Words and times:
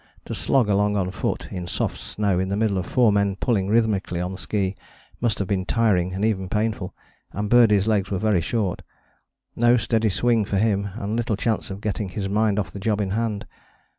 To 0.25 0.33
slog 0.33 0.67
along 0.67 0.97
on 0.97 1.11
foot, 1.11 1.49
in 1.51 1.67
soft 1.67 1.99
snow, 1.99 2.39
in 2.39 2.49
the 2.49 2.57
middle 2.57 2.79
of 2.79 2.87
four 2.87 3.11
men 3.11 3.35
pulling 3.35 3.67
rhythmically 3.67 4.19
on 4.19 4.35
ski, 4.35 4.75
must 5.19 5.37
have 5.37 5.47
been 5.47 5.63
tiring 5.63 6.11
and 6.15 6.25
even 6.25 6.49
painful; 6.49 6.95
and 7.33 7.51
Birdie's 7.51 7.85
legs 7.85 8.09
were 8.09 8.17
very 8.17 8.41
short. 8.41 8.81
No 9.55 9.77
steady 9.77 10.09
swing 10.09 10.43
for 10.43 10.57
him, 10.57 10.89
and 10.95 11.15
little 11.15 11.35
chance 11.37 11.69
of 11.69 11.81
getting 11.81 12.09
his 12.09 12.27
mind 12.27 12.57
off 12.57 12.71
the 12.71 12.79
job 12.79 12.99
in 12.99 13.11
hand. 13.11 13.45